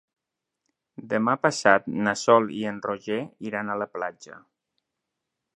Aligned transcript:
Demà 1.11 1.35
passat 1.43 1.85
na 2.07 2.15
Sol 2.23 2.49
i 2.63 2.65
en 2.71 2.81
Roger 2.89 3.21
iran 3.51 3.71
a 3.75 3.79
la 3.85 3.89
platja. 3.99 4.43